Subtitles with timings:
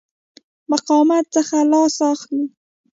[0.69, 2.43] مقاومته څخه لاس اخلي.